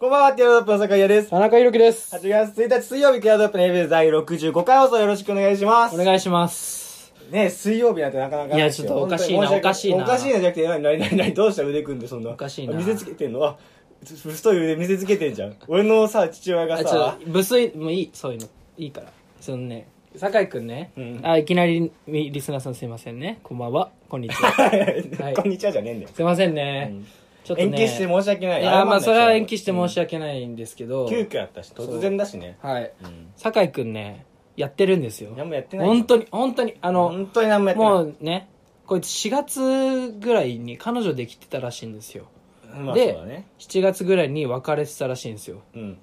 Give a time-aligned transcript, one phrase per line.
[0.00, 1.28] こんばんは、ティアドロップの坂井です。
[1.28, 2.16] 田中裕樹です。
[2.16, 5.94] 8月1日水曜日、ティアドロップのエビデ第65回放送よろしくお願いします。
[5.94, 7.12] お願いします。
[7.30, 12.30] ね水曜日なんてなかなかいやちょっとおかしいな本当に申訳おかしいなおかしいなじゃなくて、なになになになにどうした腕組んでそんな。
[12.30, 13.58] おかしいな見せつけてんのあ、
[14.02, 15.56] 太い腕見せつけてんじゃん。
[15.68, 18.46] 俺のさ、父親があ、ちょさ、っと、無粋、もういい、そういうの。
[18.78, 19.12] いいから。
[19.38, 19.86] そのね、
[20.16, 23.38] 酒井くんね、うんあ、いきなりみリスナーさんすいませんね。
[23.42, 23.90] こんばんは。
[24.08, 25.30] こんにちは。
[25.30, 26.10] いこんにちはじゃねえんだよ。
[26.14, 26.88] すいませんね。
[26.90, 27.06] うん
[27.44, 27.68] ちょっとね。
[27.68, 28.62] 延期して申し訳ない。
[28.62, 32.58] いや、まあ、それは延期期して申し訳ないんですけど、急遽やったし、突然だしね。
[32.62, 32.92] はい。
[33.02, 33.32] うん。
[33.36, 34.26] 酒井くんね、
[34.56, 35.32] やってるんですよ。
[35.36, 35.86] 何もやってない。
[35.86, 37.92] 本当に、本当に、あの、本当に何もやってない。
[37.92, 38.48] もうね、
[38.86, 42.26] こいつ4月ぐらいに彼女できてたらしいんですよ。
[42.74, 43.46] まあ、でね。
[43.58, 45.62] 7月ぐらいに別れてたらしいんですよ。
[45.74, 45.98] うん。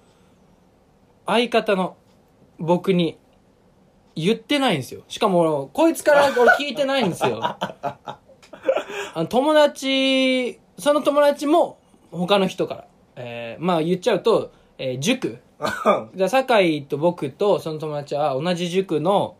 [1.25, 1.97] 相方の
[2.59, 3.17] 僕に
[4.15, 5.03] 言ってないんですよ。
[5.07, 7.39] しかも、こいつから俺聞いてないんですよ。
[7.43, 8.19] あ
[9.15, 11.79] の友達、その友達も
[12.11, 12.87] 他の人から。
[13.15, 15.39] えーまあ言っちゃうと、えー塾。
[16.15, 19.37] じゃあ酒井と僕とその友達は同じ塾の、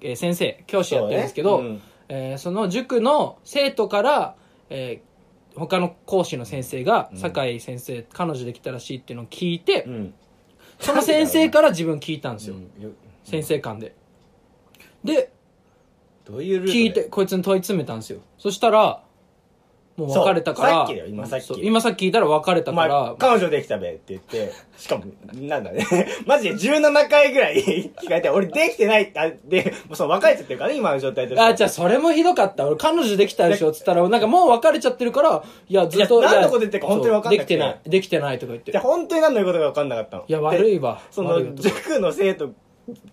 [0.00, 4.34] えー先生、教師やってるんですけど、そうねうんえーその塾の生徒から、
[4.70, 5.08] えー
[5.58, 10.14] 他の講師の先生が、うん酒井先生、彼女できたらしいっていうのを聞いて、うん。
[10.78, 12.54] その先生から 自分聞いたんですよ。
[13.24, 13.94] 先生間で。
[15.02, 15.32] で、
[16.24, 18.20] どういう聞いて、こいつに問い詰めたんですよ。
[18.38, 19.02] そしたら、
[19.98, 20.68] もう別れたから。
[20.68, 25.04] さっきだよ今さっき今さっき聞いたら別れたから、、彼女できたべって言って、しかも、
[25.34, 25.84] なんだね。
[26.24, 27.56] マジで17回ぐらい
[28.00, 31.42] 聞かれて、俺できてないって、あで、もうその別れちゃってるからね、今の状態として。
[31.42, 32.64] あ、じゃあそれもひどかった。
[32.66, 36.20] 俺彼女できたでしょっつったら、なんかもう別れちゃってるから、いや、ずっと。
[36.20, 37.90] いや何のこと言ってるか本当に分かんなくてそうできてない。
[37.90, 38.70] できてないとか言って。
[38.70, 40.24] じゃあ本当に何の言うことか分かんなかったの。
[40.28, 41.00] いや、悪いでわ。
[41.10, 42.50] その、塾の生徒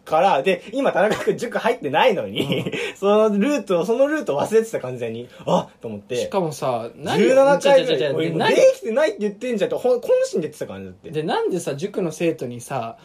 [0.06, 5.28] から、で、今田中君塾入ってないのに、 そのルートを、そのルート忘れてた完全に。
[5.46, 6.16] あと思って。
[6.18, 11.10] しかもさ、17回ぐ俺できてないって言ってんじゃんって、本心で言ってたからね、だって。
[11.12, 12.98] で、なんでさ、塾の生徒にさ、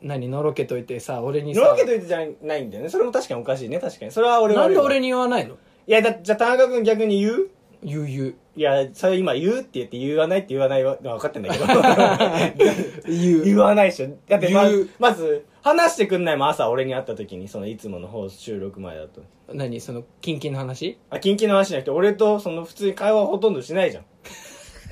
[0.00, 2.88] 何、のろけといてさ、俺にさ、のろけといてじゃないんだよね。
[2.88, 4.12] それも確かにおかしいね、確かに。
[4.12, 4.62] それは俺は。
[4.62, 5.56] なんで俺に言わないの？
[5.86, 7.48] いや、だじゃあ田中君逆に言う？
[7.82, 8.34] 言う言う。
[8.56, 11.66] いや、それ今言うって言って言わないって言わないのは分かってんだけど。
[13.06, 13.44] 言う。
[13.44, 14.08] 言わないでしょ。
[14.28, 19.22] だってま言うまず、話してくんないもん、朝俺に会った時に、そのいつもの放収録前だと。
[19.52, 19.80] 何？
[19.80, 20.98] その、キンキンの話？
[21.10, 24.04] あ、近々の話じゃなくて、俺とその普通に会話ほとんどしないじゃん。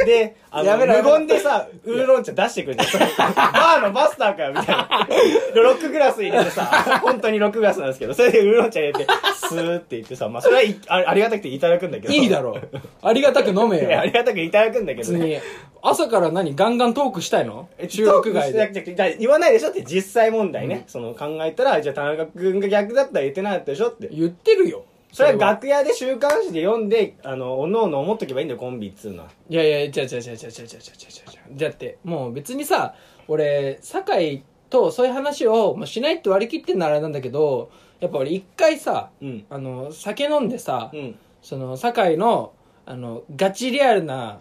[0.05, 3.35] で、あの、やめろやめろ無言でさ、ウーロン茶出してくるじゃん。
[3.35, 5.09] バーのマスターかよ、みたいな。
[5.55, 6.65] でロックグラス入れてさ、
[7.03, 12.13] 本当にロックグラスなんですけど、それでウーロン茶入れて、スーって言ってさ、まあ、それはいあありがたくていただくんだけど。
[12.13, 12.69] いいだろう。
[13.03, 14.11] ありがたく飲めいや、あよ。
[14.11, 15.19] りがたくいただくんだけどね。
[15.19, 15.41] 別に、
[15.83, 17.69] 朝から何ガンガントークしたいの？
[17.79, 19.17] え収録外トークで。
[19.19, 20.85] 言わないでしょって実際問題ね。
[20.89, 24.09] その考えたら、じゃあ田中君が逆だったら言ってなかったでしょって。
[24.13, 24.85] 言ってるよ。
[25.17, 29.31] それは楽屋で週刊誌で読んで、あの、おのおの思っとけばいいんだよ、コンビっつうのは。
[29.49, 32.95] いやいや、じゃあじゃあじゃあじゃあじゃあじゃあじゃあじゃあじゃあだって、もう別にさ、
[33.27, 39.47] 俺、酒井とそういう話をもうしないって割り切ってんならあれなんだけど、やっぱ俺一回さ、うん。
[39.49, 41.19] あの、酒飲んでさ、うん。
[41.41, 42.53] その、酒井の、
[42.85, 44.41] あの、ガチリアルな、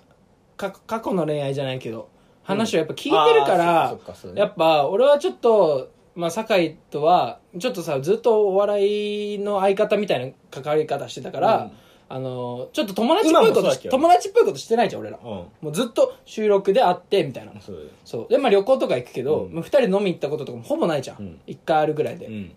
[0.57, 2.09] か過去の恋愛じゃないけど、
[2.43, 11.71] 話をやっぱ聞いてるから、あーそっかねやっぱ俺はちょっと、まあ、酒井とは、ちょっとさ、ずっとお笑いの相方みたいな関わり方してたから、うん
[12.07, 15.17] あの、ちょっと友達っぽいことし、今もそうだけど友達っぽいことしてないじゃん、俺ら。
[15.17, 15.27] うん。
[15.27, 17.59] もうずっと収録で会って、みたいな。
[17.59, 17.87] そうだよ。
[18.05, 18.27] そう。
[18.29, 21.39] で、まあ旅行とか行くけど、うんもう二人飲み行ったこととかもほぼないじゃうんん。
[21.47, 22.27] 一、回あるぐらいで。
[22.27, 22.51] うん。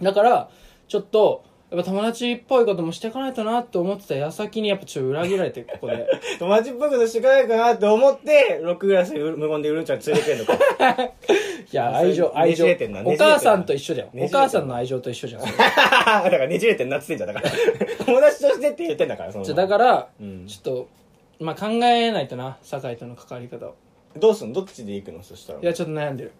[0.00, 0.48] だから、
[0.88, 6.06] ちょっと、やっぱ友達っぽいこともしていかないとなって思ってた矢先にやっぱちょっと裏切られて、ここで。
[6.38, 11.02] 友達っぽいことしていかないかなって思って、ロックグラスで無言でウルンちゃん連れてくんのか。
[11.72, 12.64] いや、愛情、愛情。
[12.64, 14.08] ねじれてんなねおじれてんな母さんと一緒じゃん。
[14.08, 15.40] おねじれてんな母さんの愛情と一緒じゃん。
[15.42, 17.50] それ だからねじれてんなっつってんじゃん、だから。
[18.06, 19.44] 友達としてって言ってんだから、その。
[19.44, 20.88] じゃあだから、うんちょっと、
[21.40, 23.74] まあ考えないとな、酒井との関わり方を。
[24.16, 24.54] どうすんの？
[24.54, 25.24] どっちで行くの？
[25.24, 25.58] そしたら。
[25.60, 26.32] いや、ちょっと悩んでる。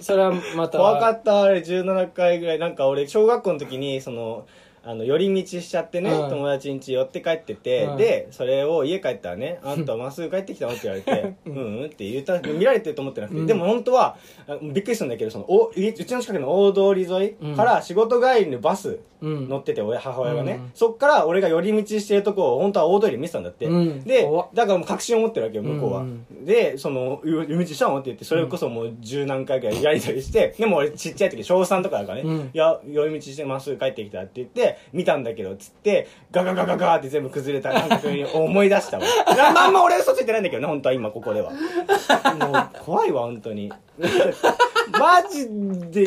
[0.00, 0.78] それはまた。
[0.78, 2.58] 怖かった、あれ、17回ぐらい。
[2.58, 4.46] なんか俺、小学校の時に、その、
[4.88, 6.30] あの、寄り道しちゃってね、うん。
[6.30, 7.96] 友達ん家寄って帰ってて、うん。
[7.96, 10.74] で、それを家帰ったらね、あんたまっすぐ帰ってきたの？
[10.74, 13.46] って言われて、うん、 うんって言った、見られてると思ってなくて、うん。
[13.46, 14.16] でも本当は、
[14.46, 18.98] あびっくりしたんだけど、その、お、うちの近くの大通り沿いから仕事帰りのバスうん。
[19.22, 23.66] 乗ってて、親、母親がね、うんそっから俺が寄り道してるとこを、本当は大通り見てたんだって。
[23.66, 26.00] うんでだからもう確信を持ってるわけよ、向こうは。
[26.00, 39.04] うんで、その、寄り道したのって言って、それこそもう十何回ぐらいやりとりして、でも俺ちっちゃい時、小3とかだからね、うんいや、寄り道してまっすぐ帰ってきたって言って、見たんだけど、つって、ガガガガガーって全部崩れた感覚に思い出したわ。
[39.26, 41.50] あまあんま俺嘘ついてないんだけどね、本当は今ここでは。
[42.38, 43.72] もう、怖いわ、本当に。
[44.98, 45.46] マジ
[45.90, 46.06] で、で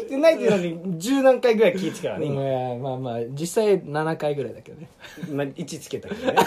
[0.00, 2.42] きてないっていうのに、十何回ぐらい聞いてからね、い今。
[2.42, 4.88] やまあまあ、実際7回ぐらいだけどね。
[5.30, 6.38] まあ、1つけたけどね。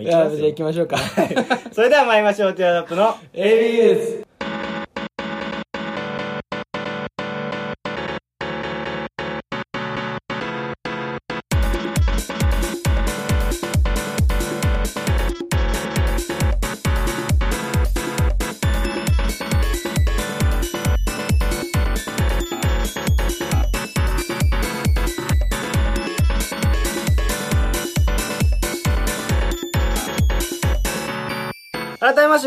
[0.00, 0.96] いやじゃあ行きましょうか
[1.72, 4.23] それでは参りましょうティアドロップの ABS 改め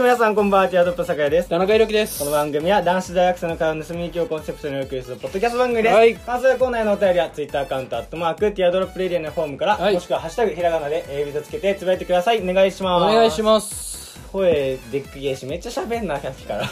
[0.08, 0.70] 皆さんこんばんは。
[0.70, 1.50] ティアドロップ酒井です。
[1.50, 2.20] 田中裕樹です。
[2.20, 6.16] この番組は男子大学生の会話の盗み聞きをコンセプトにお送りするポッドキャスト番組です、はい。
[6.16, 9.96] 感想やコーナーへのお便りはツイッターアカウントアットマークティアドロップレディアのフォームから、はい。
[9.96, 12.42] もしくはハッシュタグひらがなでエビとつけてつぶやいてください。
[12.42, 13.16] お願いします。
[13.16, 13.97] 願いします
[14.38, 16.70] 声でっくげえしめっちゃ喋んなさっきから。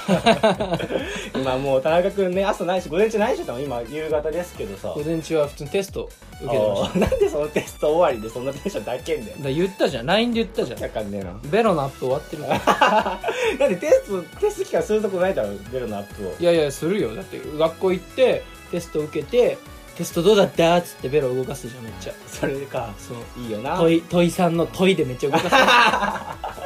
[1.33, 4.89] 今もう田中君ね朝ないし午前中ないし多分今夕方ですけどさ。
[4.95, 6.09] 午前中は普通にテスト
[6.41, 9.38] 受けてましあーなんでそのテスト終わりでそんなテンションだけんだよ。
[9.38, 10.83] ただ言ったじゃん LINE で言ったじゃん。
[10.83, 11.33] わかんねえな。
[11.45, 12.44] ベロのアップ終わってる。
[12.44, 13.19] から
[13.59, 16.33] なんでテストテスト期間するとこないだろベロのアップを。
[16.39, 17.15] いやいやするよ。
[17.15, 19.57] だって学校行ってテスト受けて
[19.97, 22.13] テストどうだったっつってベロ動かすじゃんめっちゃ。
[22.27, 22.94] それか。
[23.00, 23.44] そう。
[23.44, 23.77] いいよな。
[23.77, 26.62] 問い問いさんの問いでめっちゃ動かす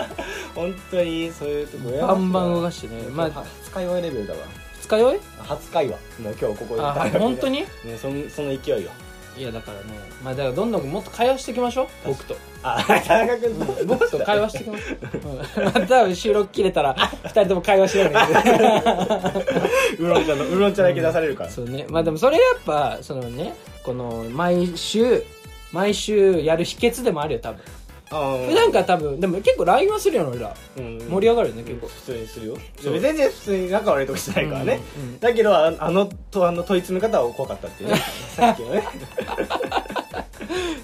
[0.55, 3.03] 本当にそういうとこバンバン動かしてね。
[3.11, 4.39] まあ初会話レベルだわ。
[4.81, 7.61] 二日酔い初会話もう今日ここであ本当に？
[7.61, 7.67] ね
[8.01, 8.91] そのその勢いよ
[9.37, 9.83] いやだからね。
[10.23, 11.87] まあだからどんどんもっと会話していきましょう。
[12.07, 12.35] 僕と。
[12.63, 13.85] あ田中君と。
[13.85, 15.29] 僕と会話していきましょう、
[15.61, 16.93] うん、 また収録切れたら
[17.23, 21.85] 二人とも会話しないんだけどウーロン茶のウーロン茶だけ出されるから、そうね。
[21.89, 23.53] まあでもそれやっぱそのね
[23.83, 25.23] この毎週
[25.71, 27.61] 毎週やる秘訣でもあるよ多分
[28.09, 30.55] 普段から多分でも結構 LINE はするよ俺ら。
[30.77, 30.97] うん。
[31.09, 31.87] 盛り上がるよね結構。
[31.87, 32.57] 普通にするよ。
[32.81, 37.97] 全然普通に仲悪いとこしてないからね、うんうんだけどああのとあの問い詰め方は怖かったっていうね。
[38.35, 38.83] さっきのね。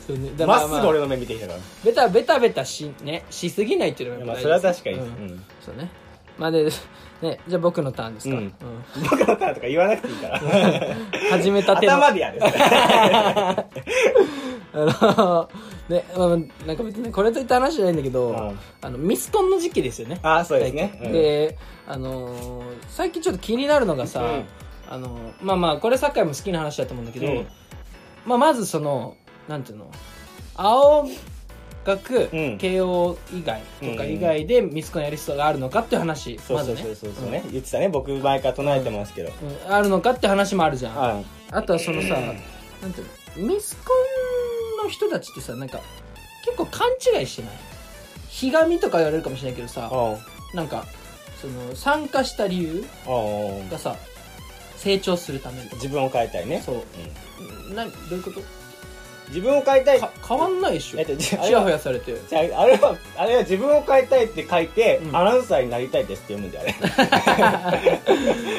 [0.05, 0.29] そうね。
[0.37, 5.43] だまっすぐ俺の目見てきたから、ベタベタベタしねしすぎないっていうのがまあそれは確かに、うん。
[5.65, 5.89] そうね。
[6.37, 6.69] まあで
[7.21, 8.41] ねじゃあ僕のターンですか、うん。
[8.41, 8.53] うん。
[9.09, 10.39] 僕のターンとか言わなくていいから。
[11.31, 11.93] 始めたての。
[11.93, 12.39] 頭でやる。
[12.43, 13.65] あ
[14.73, 15.49] の
[15.89, 18.59] ね、まあ、なんか別にねこれといった話じゃないんだけど、うん。
[18.81, 20.19] あのミスコンの時期ですよね。
[20.23, 21.11] あそうですね、うん。
[21.11, 24.45] であのー最近ちょっと気になるのがさ、うん。
[24.89, 27.47] あのまあまあこれ酒井も好きな話だと思うんだけど、うん。
[28.25, 29.15] まあ、まずその
[29.47, 29.91] なんていうの
[30.55, 31.07] 青
[31.85, 32.57] 学、うん。
[32.57, 37.13] 慶応以外とか以外でミスコンやる必要があるのかっていう話、そうそうまずねそうそう。
[37.13, 37.89] そうね、言ってたね。
[37.89, 39.31] 僕前から唱えてますけど、
[39.67, 39.71] うん。
[39.71, 41.21] あるのかって話もあるじゃん、あ
[41.51, 42.15] あとはそのさ、
[42.81, 44.24] なんていうのミスコン
[44.85, 45.79] の人たちってさなんか
[46.45, 46.87] 結構勘
[47.19, 47.51] 違いしてない？
[48.29, 50.17] ひがみとか言われるかもしれないけどさあ
[50.55, 50.85] なんか
[51.41, 53.95] その参加した理由あがさ
[54.77, 55.69] 成長するために。
[55.73, 56.61] 自分を変えたいね。
[56.63, 56.75] そう。
[57.69, 57.75] うん。
[57.75, 58.41] などういうこと？
[59.29, 59.99] 自分を変えたい。
[59.99, 61.03] か変わんないでしょ。
[61.17, 62.13] ちやほやされて。
[62.31, 65.15] ああれはあれは自分を変えたいって書いて、うん。
[65.15, 66.75] アナウンサーになりたいですって読むんであれ。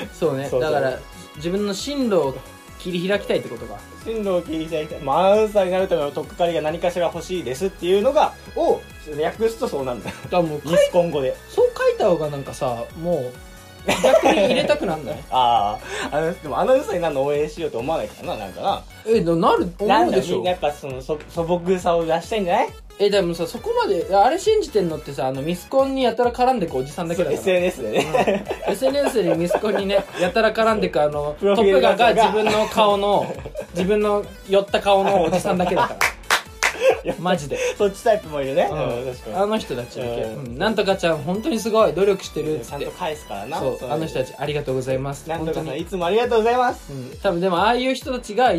[0.13, 0.49] そうね。
[0.49, 0.73] そうそう。
[0.73, 0.99] だから
[1.37, 2.37] 自分の進路を
[2.93, 3.79] 切り開きたいってことか。
[4.05, 8.81] 進路を切り開いて、まあ、アナウンサーになるための取っかかりが何かしら欲しいですっていうのがを
[9.21, 10.11] 訳すとそうなんだ。
[10.11, 11.37] よもうミスコン語で。
[11.49, 13.33] そう書いた方がなんかさもう
[14.03, 15.17] 逆に入れたくなんない？
[15.31, 15.79] あ
[16.13, 20.37] ああのでもアナウンサーになるの応援しようと思わないからななんかなえななるな思うでしょ。
[20.37, 22.69] みんなやっぱその素素朴さを出したいんじゃない？
[22.99, 27.39] えでもさそこまであれ信じてんのってさあのミスコンにやたら絡んでくおじさんだけだから。
[27.41, 33.27] SNS でね、SNS にミスコンにね やたら絡んでくあのトップガが自分の顔の
[33.75, 35.97] 自分の寄った顔のおじさんだけだから
[37.19, 39.37] マジで、そっちタイプもいるね、うん。
[39.37, 40.45] あの人たちだけ、うん。
[40.47, 40.59] うん。
[40.59, 43.59] なんとかちゃん本当にすごい努力してるっちゃんと返すからな。
[43.59, 45.29] そうそあの人たちありがとうございます。
[45.29, 46.93] なんとかさんいつもありがとうございます。
[46.93, 48.53] うん、多分でもああいう人たちが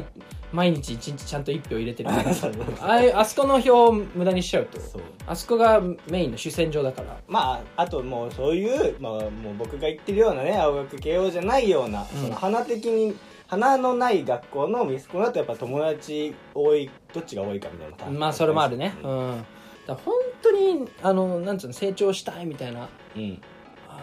[0.54, 2.34] 毎日一日ちゃんと一票入れてるから。
[2.34, 5.02] そうああいうあそこの票を無駄にしちゃうとそう。
[5.26, 7.18] あそこがメインの主戦場だから。
[7.28, 12.22] まああともうそういう、まあ、もう僕が言ってるようなね青学慶応じゃないような、うん。
[12.22, 13.16] その花的に
[13.48, 18.20] 花のない学校のミスコンだとやっぱ友達多いどっちが多いかみたいな。
[18.20, 18.94] まあそれもあるね。
[19.04, 19.46] うん。
[19.88, 22.90] だから本当にあのなんつうの成長したいみたいな。
[23.16, 23.42] うん。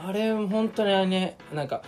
[0.06, 1.82] あれ本当にあれねなんか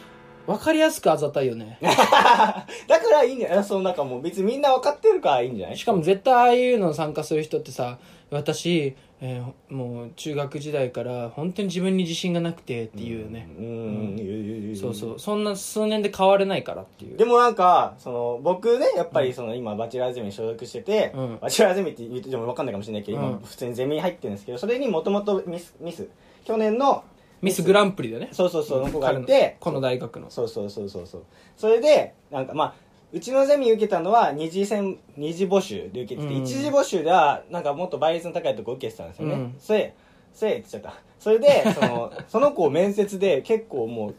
[0.46, 1.78] 分かりやすくあざたいよね。
[1.82, 2.66] だか
[3.10, 3.64] らいいんじゃない？
[3.64, 5.76] そのなんかもう別にみんな分かってるからいいんじゃない？
[5.78, 7.98] しかも絶対ああいうの参加する人ってさ
[8.30, 15.18] 私、えーもう中学時代から本当に自分に自信がなくてっていうね、うんうそうそう。
[15.18, 17.16] そんな数年で変われないからっていう。
[17.16, 21.38] でもなんかその僕ねやっぱりその今バチェラーゼミに所属してて、うん。
[21.40, 23.25] バチェラーゼミって言っても分かんないかもしれないけど、うん。
[23.25, 26.09] 今普通にゼミに入ってるんですけどそれにもともとミスミス
[26.45, 27.04] 去年の
[27.42, 28.28] ミスグランプリだね。
[28.33, 30.30] そうそうそうの子がいてこの大学の。
[30.30, 31.25] そうそうそうそうそう。
[31.56, 32.75] それでなんかまあ
[33.16, 36.42] うちのゼミ受けたのは二次戦二次募集で受けてて、うん。
[36.42, 39.54] 一次募集ではなんかもっと倍率の高いとこ受けてたんですよね、うん。
[39.58, 39.94] それ
[40.35, 41.00] それって言っちゃった。
[41.18, 44.14] それでその その子面接で結構もう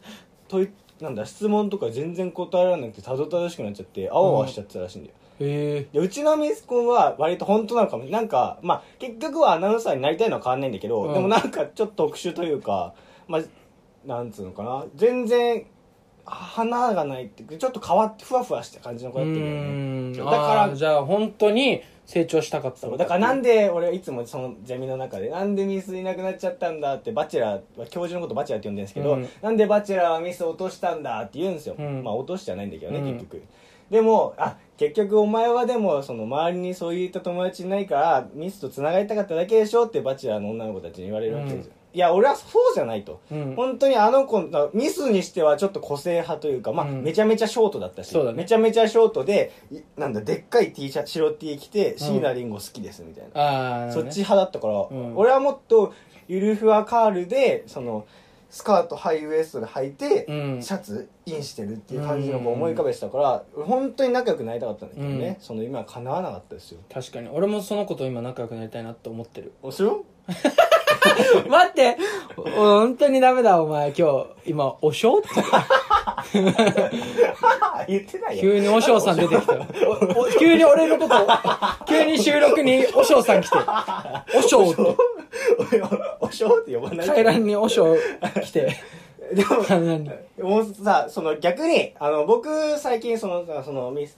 [0.48, 5.88] 問いなんだ質問とか全然答えられなくてたどたどしくなっちゃってあわあわしちゃってたらしいんだよ、へえ。
[5.94, 11.14] でうちのミスコンは割と本当なのかもなんかまあ結局はアナウンサーになりたいのは変わんないんだけど、うん。
[11.14, 12.96] でもなんかちょっと特殊というか
[13.28, 13.42] まあ
[14.08, 14.86] なんつうのかな。
[14.96, 15.68] 全然
[16.28, 19.62] 花がないってちょっと変わってふわふわした感じの子うだったんだよね。
[19.62, 20.14] ん。
[20.14, 29.28] だからじゃあ本当に成長したかっただからなんで俺いつもそのゼミの中でなんでミスいなくなっちゃったんだってバチェラー教授のことバチェラーって呼んでるんですけど、うん。
[29.42, 32.04] なんでバチェラーはミス落としたんだって言うんですよ、うん。
[32.04, 33.14] まあ落としじゃないんだけどね、うん。
[33.14, 33.44] 結局。
[33.90, 43.56] でもあ結局お前はでもその周りにそういった友達いないからミスと繋がりたかっただけでしょってバチェラーの女の子たちに言われるわけですよ、いや俺はそうじゃないと、うん。
[43.56, 44.40] 本当にあの子
[44.76, 47.02] ミスにしてはちょっと個性派というか、まあうん。
[47.02, 48.38] めちゃめちゃショートだったしそうだね。
[48.38, 55.18] めちゃめちゃショートでいなんだでっかい T シャツ白 T 着て椎名林檎好きですみたいな、ああそっち派だったから、ん。
[55.18, 55.92] 俺はもっと
[56.28, 58.06] ゆるふわカールでその
[58.52, 60.62] スカートハイウエストで履いて、うん。
[60.62, 65.44] シャツインしてるっていう感じの思い浮かべてたから、俺本当に仲良くなりたかったんだけどね、うん。
[65.44, 66.80] その夢は叶わなかったですよ。
[66.94, 67.30] 確かに。
[67.30, 69.54] 俺もその子と今仲良くなりたいなって思ってる。
[69.64, 70.06] おしろ
[71.50, 71.98] 待って。
[72.38, 73.94] お本当にダメだお前。
[73.98, 75.30] 今日今おしょって
[77.88, 78.42] 言ってないよ。
[78.42, 79.56] 急におしょうさん出てきた。
[80.40, 81.16] 急に俺のこと
[81.88, 83.58] 急に収録におしょうさん来て。
[84.38, 84.82] おしょうって。
[86.20, 88.00] おしょって呼ばない階段におしょう
[88.42, 88.76] 来て。
[89.34, 89.58] でも
[90.50, 94.18] もうさその逆にあの僕最近そのさそのミス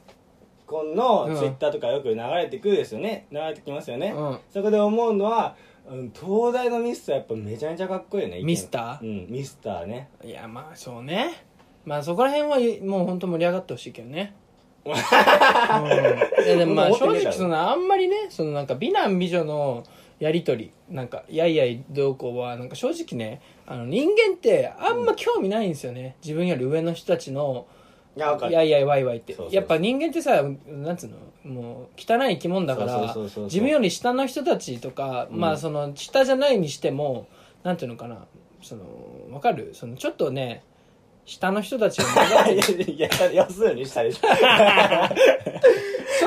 [0.69, 1.35] コンのうん。
[1.35, 4.39] ツイッターとかよく流れてくるですよね、流れてきますよね、うん。
[4.53, 5.55] そこで思うのは、
[5.89, 9.23] うん、東大のミスターやっぱめちゃめちゃかっこいいよねミスター？
[9.25, 10.09] うんミスターね。
[10.23, 11.43] いやまあそうね。
[11.85, 14.33] まあそこら辺はもう本当盛り上がってほしいけどね。
[14.85, 14.97] うん、い
[16.47, 19.83] やでもまあ正直そのあんまりねそのなんか美男美女の
[20.19, 27.67] やりとりなんかやいやいどうこうはなんか正直ねあの人間ってあんま興味ないんですよね、自分より上の人たちの
[28.15, 28.53] いやわかる。
[28.53, 29.35] やいやいわいわいって。
[29.51, 31.17] やっぱ人間ってさなんつうの
[31.51, 35.39] もう汚い生き物だから自分より下の人たちとか、うん。
[35.39, 37.27] まあその下じゃないにしても
[37.63, 38.25] なんていうのかな
[38.61, 38.83] その
[39.31, 39.71] わかる？
[39.73, 40.63] そのちょっとね
[41.25, 42.03] 下の人たちを
[42.91, 44.27] いやいや要するにしたでしょ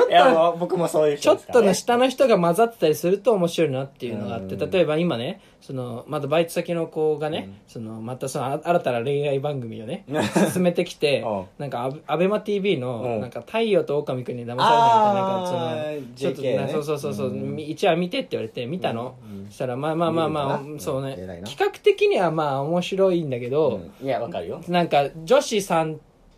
[0.09, 1.63] いやもう僕もそういうちょっ人ですからね。
[1.63, 4.69] との下の人が混ざってたりすると面白いなっていうのがあってうん。
[4.71, 7.55] 例えば今ねそのまだバイト先の子がね、うん。
[7.67, 10.05] そのまたそのあ新たな恋愛番組をね
[10.53, 11.27] 進めてきて う。
[11.27, 13.21] んなんかアベアベマ t v のうん。
[13.21, 16.69] なんか太陽と狼くんに騙されないみたいななんかそあーのちょっと JK ね。
[16.71, 17.55] そうそうそうそう、うん。
[17.55, 19.47] み一話見てって言われて見たの、うん。
[19.47, 21.15] そしたらまあまあまあまあ見るのかなそうね。
[21.17, 21.47] うん偉いな。
[21.47, 24.05] 企画的にはまあ面白いんだけど、うん。
[24.05, 24.61] いやわかるよ。
[24.67, 25.97] なんか女子3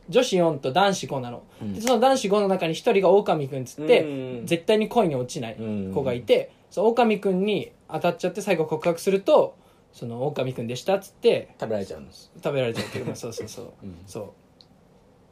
[0.09, 1.73] 女子4と男子5なの、うん。
[1.73, 4.45] でその男子5の中に1人が狼くんっつって、うん。
[4.45, 5.57] 絶対に恋に落ちない
[5.93, 9.55] 子がいて、そう狼くんに当たっちゃって最後告白すると
[9.93, 12.31] その狼くんでしたっつって食べられちゃうんです。
[12.43, 13.97] 食べられちゃうっていうまあそうそうそう、 うん。
[14.05, 14.33] そ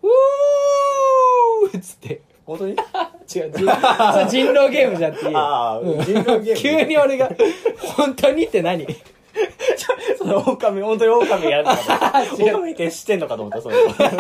[0.02, 0.08] う。
[0.08, 2.22] うーっつって。
[2.46, 2.74] 本当に？
[3.34, 6.56] 違う人人狼ゲームじゃんっていうああうん人狼ゲーム。
[6.60, 7.32] 急に俺が
[7.96, 8.86] 本当にって何？
[10.24, 12.34] 狼本当に狼やるのかと思った。
[12.58, 13.76] 狼って知ってんのかと思ったそれ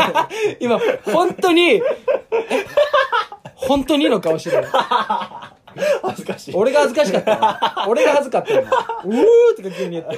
[0.60, 1.82] 今本当にえ
[3.56, 4.64] 本当にの顔してる
[6.02, 6.56] 恥ずかしい。
[6.56, 7.90] 俺が恥ずかしかったの？
[7.92, 8.62] 俺が恥ずかったの？
[8.62, 9.22] うー
[9.54, 10.18] って急に言って。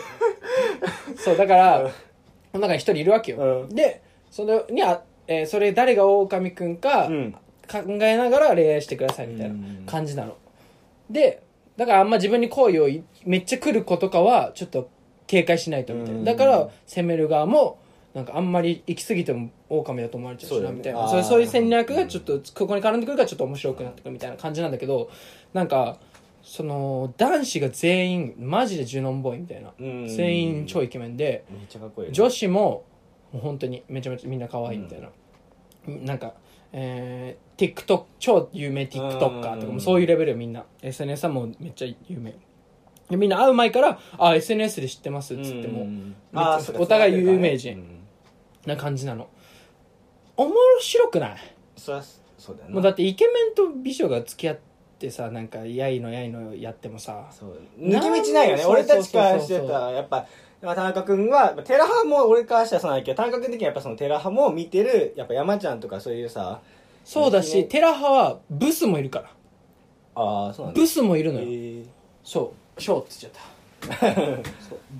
[1.18, 1.82] そうだから
[2.52, 3.76] この中に一人いるわけよ、うん。
[3.76, 4.02] で
[4.32, 7.36] それにあ、えーそれ誰が狼くんかうん。
[7.72, 9.56] 考えながら恋愛してくださいみたいな
[9.92, 10.36] 感じなの。
[11.10, 11.42] で
[11.78, 14.90] だからあんま自分に好意をいめっちゃ来る子とかはちょっと
[15.28, 16.20] 警戒しないとみたいな。
[16.20, 16.24] うん。
[16.26, 17.80] だから攻める側も
[18.14, 21.08] なんかあんまり行き過ぎても狼だと思われちゃうしなみたいな。
[21.08, 25.10] そうそういう戦略がちょっとここに絡んでくるからちょっと面白くなってくるみたいな感じなんだけど
[25.54, 25.98] なんか
[26.42, 29.72] その男子が全員マジでジュノンボーイみたいな。
[29.80, 30.08] うん。
[30.08, 32.16] 全員超イケメンでめっちゃかっこいいよね。
[32.16, 32.84] 女子も
[33.34, 35.10] もう本当にめちゃめちゃみんな可愛いみたいな、
[35.88, 36.34] なんか
[36.78, 40.66] えー、TikTok 超有名 TikToker とかもそういうレベルよみんな。
[40.82, 42.32] SNS はもうめっちゃ有名。
[42.32, 42.38] で
[43.10, 46.04] みんな会う前から「あ SNS で知ってます」っつってもうん。
[46.04, 48.00] めっちあゃーそうかお互い有名人うん。
[48.66, 49.28] な感じなの。
[50.38, 51.38] 面白くない？
[51.78, 52.04] そりゃ
[52.38, 52.74] そうだよな。
[52.76, 54.58] もうだってイケメンと美女が付き合っ
[54.98, 57.28] てさなんかやいのやいのやってもさ。
[57.32, 57.60] そう。
[57.80, 58.66] 抜け道ないよね。
[58.66, 60.26] 俺たちからしてそうそうそうたらやっぱ
[60.62, 66.60] まあ田中君はテラハも俺からしたらそうなんだけど田中君的にはやっぱそのテラハも見てるやっぱ山ちゃんとかそういうさ
[67.04, 69.30] そうだねしテラ派はブスもいるから。
[70.16, 70.82] ああそうなんだ。
[70.82, 71.86] ブスもいるのよ。
[72.24, 74.42] そうショーって言っちゃった。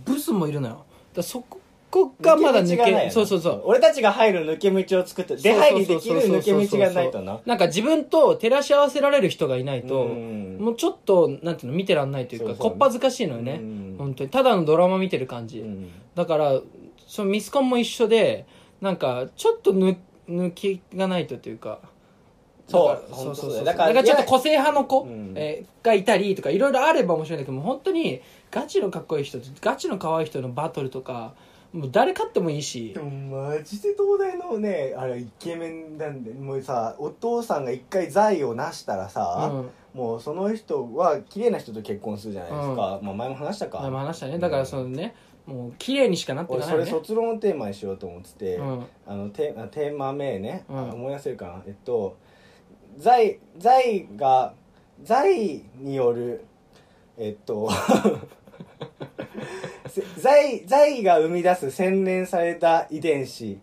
[0.06, 0.86] ブスもいるのよ。
[1.14, 1.60] だそこ
[1.92, 3.62] こがまだ抜け抜け道がないそうそうそう。
[3.66, 7.40] 俺たちが入る抜け道を作って出入りできる抜け道がないとな。
[7.46, 10.58] なんか自分と照らし合わせられる人がいないと、うん。
[10.60, 12.70] もうちょっとなんていうの見てらんないというかそうそう。
[12.72, 13.96] こっぱずかしいのよね、うん。
[13.98, 14.30] 本当に。
[14.30, 15.90] ただのドラマ見てる感じ、うん。
[16.16, 16.60] だから
[17.08, 18.46] そのミスコンも一緒で
[18.82, 19.96] なんかちょっと抜
[20.30, 21.80] 抜きがないとというか
[22.68, 23.14] そう。
[23.14, 25.34] そうそうだからちょっと個性派の子、うん。
[25.36, 28.20] えーがいたりとかいろいろあれば面白いんだけど本当に
[28.50, 31.36] ガチのかっこいい人とガチの可愛い人のバトルとか
[31.74, 32.94] もう誰勝ってもいいし。
[32.96, 33.10] でも
[33.50, 40.00] マジで東大のねあれイケメンなんでもうさお父さんが一回財を成したらさ、うん。
[40.00, 43.80] もうその人は綺麗な人と結婚するじゃないですか、まあ前も話したか。
[43.82, 44.40] 前も話したね。
[44.40, 45.14] だからそのね
[45.46, 48.86] もう綺麗にしかなってい俺それ卒論のテーマにしようと思ってて、うん。
[49.06, 50.78] あのテあテーマ名ね、うん。
[50.78, 51.62] あ思い出せるかな。
[51.68, 52.18] えっと
[52.98, 54.54] 財財が
[55.04, 56.46] 財による
[57.18, 57.70] えっと
[59.88, 63.60] せ財財が生み出す洗練された遺伝子。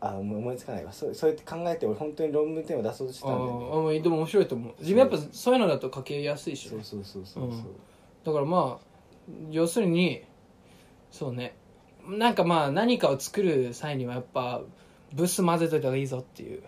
[0.00, 0.92] あもう思いつかないわ。
[0.92, 3.66] そうそうやって考えて俺本当に論文テーマ出そうとしてあたんだよね。
[3.66, 4.74] ーあーでも面白いと思う。
[4.78, 5.54] 自分やっぱそう。
[5.54, 6.82] いうのだと書けやすいしね。
[6.84, 7.64] そうそうそうそうそう、うん。
[8.24, 8.86] だからまあ
[9.50, 10.22] 要するに
[11.10, 11.56] そうね。
[12.06, 14.62] なんかまあ何かを作る際にはやっぱ
[15.12, 16.62] ブス混ぜといた方がいいぞっていう。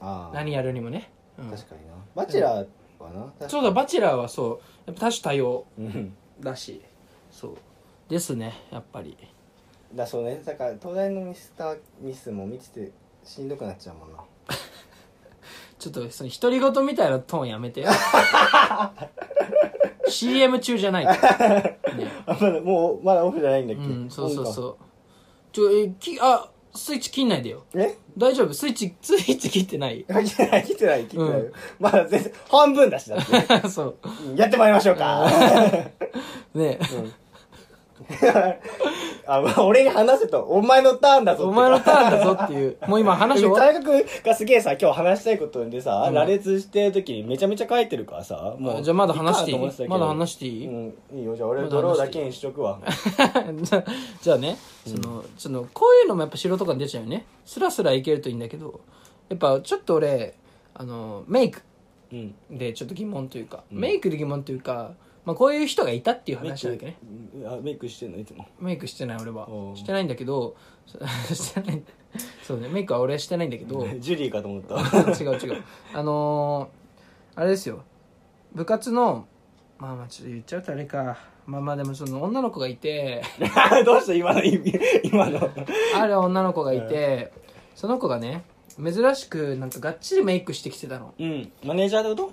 [0.00, 1.50] ああ何やるにもね、うん。
[1.50, 1.92] 確かにな。
[2.14, 2.66] バチェラー
[3.02, 3.48] はな。
[3.48, 4.60] そうだバチェラーはそう。
[4.86, 5.64] やっぱ多種多様。
[5.78, 6.16] うん。
[6.40, 6.82] だし
[7.30, 7.56] そう。
[8.08, 9.16] ですねやっぱり。
[9.94, 10.40] だそうね。
[10.44, 12.92] だから東大のミスターミスも見てて
[13.24, 14.18] しんどくなっちゃうもんな。
[15.78, 17.84] ちょっとその独り言みたいなトーンやめて
[20.08, 21.48] CM 中じゃないから、
[21.94, 23.82] ね、あまだもうまだオフじゃないんだっけ？
[23.84, 24.76] うんそうそうそう。
[25.52, 27.64] ちょえきあスイッチ切んないでよ。
[27.74, 27.96] うえ？
[28.16, 28.54] 大丈夫？
[28.54, 30.04] スイッチスイッチ 切ってない？
[30.04, 33.26] 切ってない切ってない切ってない、うんまだ全然半分だしだっ
[33.62, 33.68] て。
[33.68, 33.96] そう。
[34.30, 35.28] うんやってまいりましょうか。
[36.54, 36.78] ね
[39.28, 42.76] あまあ俺に話せとお前のターンだぞお前のターンだぞっていう。
[42.86, 46.14] もう今話終わっ大学がすげえさ今日話したいことでさ、うん。
[46.14, 49.88] 羅列してる時にめちゃめちゃ書いてるからさもうじゃあまだ話していい？
[49.88, 50.66] まだ話していい？
[50.66, 51.34] うんいいよ。
[51.34, 52.78] じゃあ俺ドローだけにしとくわ。
[53.62, 53.84] じゃあ
[54.22, 57.26] じゃあねその、そのこういうのもやっぱ素人感出ちゃうよね。
[57.44, 58.80] スラスラいけるといいんだけど
[59.28, 60.34] やっぱちょっと俺
[60.74, 61.62] あのメイク
[62.12, 62.34] うん。
[62.50, 63.80] でちょっと疑問というか、うん。
[63.80, 64.92] メイクで疑問というか、
[65.26, 66.98] まあ、こういう人がいたっていう話なんだけどね。
[67.02, 68.18] メイクあメイクしてんの？
[68.18, 68.46] いつも。
[68.60, 69.48] メイクしてない俺は。
[69.74, 70.98] してないんだけどそ
[71.34, 71.82] してない。
[72.44, 72.68] そうね。
[72.68, 73.84] メイクは俺はしてないんだけど。
[73.98, 74.76] ジュリーかと思った。
[75.20, 75.64] 違う違う。
[75.92, 77.82] あのー、あれですよ。
[78.54, 79.26] 部活の
[79.78, 81.18] まあまあちょっと言っちゃうとあれか。
[81.44, 83.22] まあまあでもその女の子がいて。
[83.84, 84.14] どうした？
[84.14, 84.42] 今の
[85.02, 85.50] 今の。
[85.96, 87.32] ある女の子がいて。
[87.74, 88.44] その子がね
[88.82, 91.14] 珍しくなんかがっちりメイクしてきてたの。
[91.18, 91.52] うん。
[91.64, 92.32] マネージャーってこ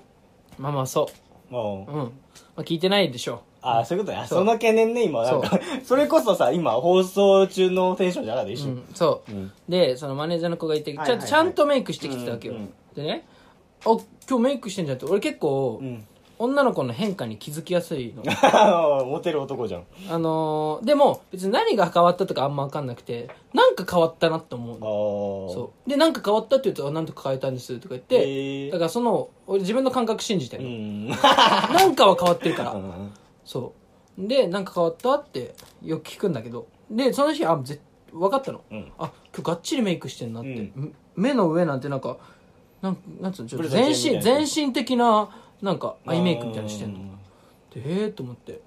[0.60, 1.10] まあまあそ
[1.52, 1.56] う。
[1.56, 2.12] うん、
[2.56, 3.44] まあ、聞いてないでしょ。
[3.62, 4.26] ああそういうことね。
[4.28, 4.40] そう。
[4.40, 9.32] その懸念ね今なんかそれこそさ今放送中のテンションじゃなかった一瞬うん、そう。
[9.32, 9.52] うん。
[9.70, 11.28] でそのマネージャーの子がいてちゃ,、はいはいはい。
[11.28, 12.74] ちゃんとメイクしてきてたわけよ、うんうん。
[12.96, 13.26] でね
[13.86, 13.98] あ
[14.30, 15.06] 今日メイクしてんじゃんって。
[15.06, 16.06] 俺結構、うん。
[16.40, 18.24] 女の子の変化に気づきやすいの。
[19.06, 19.84] モテる男じゃん。
[20.10, 24.80] あのーでも別に何が変わったとかあんま分かんなくてなんか変わったなって思う
[25.54, 25.90] そう。
[25.90, 31.08] でなんか変わったって言うとあなんとか変えたんですとか言って、だからその俺自分の感覚信じてるの、うん。
[31.12, 33.12] なんかは変わってるから、うん
[33.44, 33.74] そ
[34.18, 34.28] う。
[34.28, 36.68] でなんか変わったってよく聞くんだけど。
[36.90, 37.80] でその日あぜ
[38.12, 38.62] 分かったの。
[38.72, 38.92] うん。
[38.98, 40.84] あ今日がっちりメイクしてんなって、うん。
[40.86, 42.18] ん目の上なんてなんか
[42.82, 45.30] なんなんつうのちょっと全身全身的な
[45.62, 47.00] なんかアイメイクみたいなのしてんの。
[47.74, 48.62] でええー、と思って。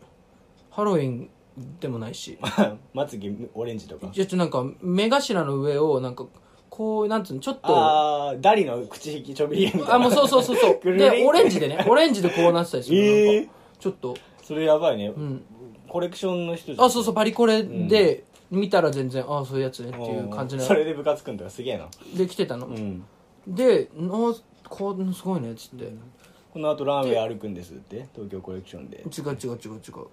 [0.70, 1.30] ハロウィン
[1.80, 2.38] でもないし。
[2.40, 4.08] う んまつげオレンジとか。
[4.12, 6.26] じゃあなんか目頭の上をなんか
[6.68, 9.94] こうなんつうのちょっとああダリの口引きちょびひげみたいな。
[9.94, 10.80] あもうそうそうそうそう。
[10.96, 13.04] でオレンジでねオレンジでこうなってたりするの。
[13.04, 13.48] えー。
[13.78, 14.14] ちょっと。
[14.42, 15.08] それやばいね。
[15.08, 15.44] うん。
[15.88, 16.86] コレクションの人じゃん。
[16.86, 20.62] あそうそうパリコレで見たら全然ああそういうやつねっていう感じの。
[20.62, 21.88] それで部活くんとかすげえな。
[22.16, 22.66] で来てたの。
[22.66, 23.04] うん。
[23.46, 24.34] で「あ
[24.68, 25.92] こうすごいね」っつって。
[26.52, 28.08] この後ランウェイ歩くんですって。
[28.14, 28.98] 東京コレクションで。
[28.98, 30.06] 違う違う違う違う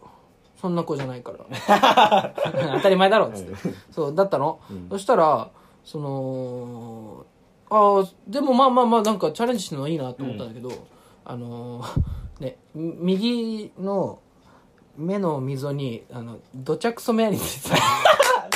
[0.63, 2.33] そんな子じゃないから。
[2.77, 3.25] 当たり前だろ。
[3.25, 3.53] っつって
[3.91, 4.87] そうだったの、うん。
[4.89, 5.49] そしたら
[5.83, 7.25] その
[7.69, 10.71] ああでもまあまあまあなんかチャレンジしてるのはいいなと思ったんだけど、
[11.25, 12.01] あのー
[12.39, 14.19] ねみ右の
[14.95, 17.75] 目の溝にあの土着ソメアリついてた。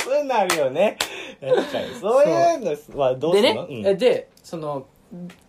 [0.02, 0.96] そういうのあるよね。
[1.42, 1.94] 確かに。
[2.00, 3.70] そういうのはどうですねんの、う。
[3.70, 3.86] ん。
[3.86, 4.86] えでその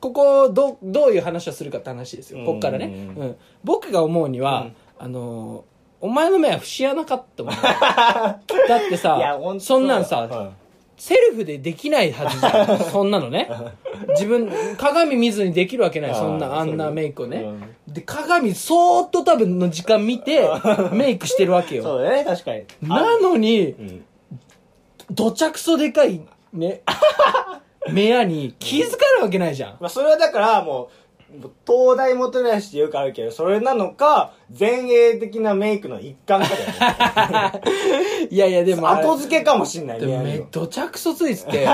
[0.02, 2.46] ここどうどういう話をするかって話ですよ。
[2.46, 2.90] こっからね、う
[3.22, 3.28] うん。
[3.30, 4.76] ん僕が思うには、うん。
[4.98, 7.54] あのーお前の目は節穴かって思う。
[7.62, 10.50] だっていやさほんとそんなんさ、うん。
[10.98, 12.80] セルフでできないはずじゃん。
[12.92, 13.50] そんなのね。
[14.10, 17.46] 自分鏡見ずにできるわけないそんなあんなメイクをね、
[17.88, 20.50] で鏡そーっと多分の時間見て
[20.92, 21.84] メイクしてるわけよ。
[21.84, 22.64] そうだね確かに。
[22.82, 24.06] なのにうん。
[25.12, 26.22] どちゃくそでかい
[26.54, 26.82] ね
[27.90, 29.78] 目やに気づかないわけないじゃん。
[29.80, 30.90] まあ、それはだからもう
[31.66, 37.62] 東大元暮らしってよくあるけど、それなのか、前衛的なメイクの一環かだよね。
[38.32, 41.68] いやいやでも後付けかもしんないでもめどちゃくそついてて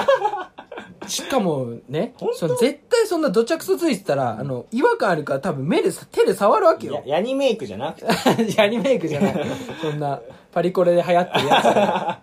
[1.08, 8.08] しかもねその絶対そんなどちゃくそついてたらあの違和感あるから多分目でさ手で触るわけやよヤニメイクじゃなくて。
[8.58, 9.46] ヤニメイクじゃない。
[9.82, 12.20] そんなパリコレで流行ってるや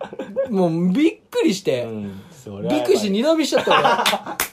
[0.49, 0.51] つ。
[0.51, 2.23] もうびっくりして、うん。
[2.69, 4.52] びっくりして二度見しちゃった俺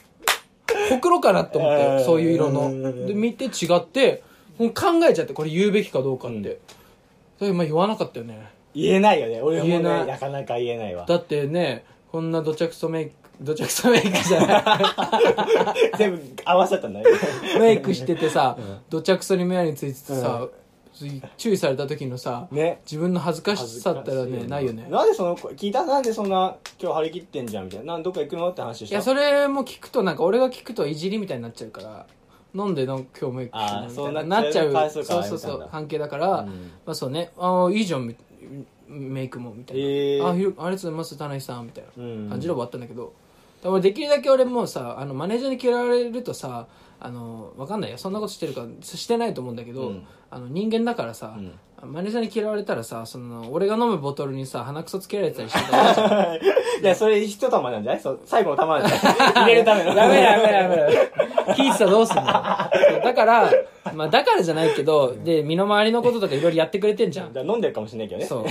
[0.88, 2.68] ほくろかなと思っうんてそういう色の。
[2.68, 4.22] うんで見て違って
[4.58, 6.56] もう考えちゃってこれ言うべきかどうかって、うん。
[7.38, 8.50] それまあ言わなかったよね。
[8.74, 9.40] 言えないよね。
[9.42, 10.06] 俺もね、言えない。
[10.06, 11.06] なかなか言えないわ。
[11.06, 14.64] だってねこんなどちゃくそメイクどちゃくそメイクじゃない。
[15.96, 17.06] 全部合わさったんだね。
[17.58, 18.78] メイクしててさ、うん。
[18.90, 20.46] どちゃくそに目についててさ、
[21.36, 22.80] 注意された時のさ、ね。
[22.84, 27.92] 自分の恥ずかしさったらねないよねなんでその子、聞いたなんでそんな、今日張り切ってんじゃんみたいな。
[27.94, 28.94] なんどっか行くのって話した。
[28.94, 32.06] いやそれも聞くとなんか俺が聞くといじりみたいになっちゃうから
[32.54, 38.16] なんでなんか今日メイクしてんのあーみたいそうなっちちゃうかわいそうかそうそうそうな関係だから、うんまあそうねああいいじゃんみ
[38.88, 43.12] メイクもみたいな、えーあひろありがとうございます田中さんみたいなうん感じで終わったんだけど、
[43.62, 46.66] だからできるだけ俺もうさあのマネージャーに嫌われるとさ
[47.02, 47.98] あのわかんないよ。
[47.98, 50.06] そんなことしてるかしてないと思うんだけど、うん。
[50.30, 51.34] あの人間だからさ、
[51.82, 56.40] マネージャーに嫌われたらさその俺が飲むボトルにさ鼻くそつけられてたりしてた い
[56.82, 58.02] や、それ一玉なんじゃない？
[58.26, 59.32] 最後の玉なんじゃない？
[59.34, 59.94] 入れるための。
[59.94, 61.10] ダメダメダメダメ
[61.56, 62.22] 聞いてたらどうすんの？
[62.24, 63.50] だから
[63.94, 67.36] まあだからじゃないけどで身の回りのこととかいろいろやってくれてんじゃん。
[67.38, 68.26] 飲んでるかもしれないけどね。
[68.26, 68.44] そ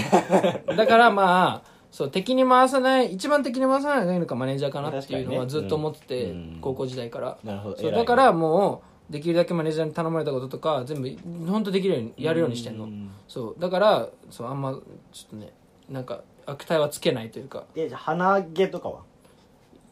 [0.74, 0.76] う。
[0.76, 6.58] だからまあそう敵に回さない一番敵に回さないのがいいのかマネージャーかなっていうのはずっと思ってて、うん。
[6.62, 7.38] 高校時代から。
[7.43, 7.75] なるほど。
[7.75, 11.10] 偉いそうだからもうできるだけマネージャーに頼まれたこととか全部
[11.49, 13.10] 本当できるようにやるようにしてんの、うん。
[13.28, 15.52] そうだからそうあんまちょっとね
[15.89, 17.63] なんか悪態はつけないというか。
[17.75, 19.02] え、じゃあ鼻毛とかは？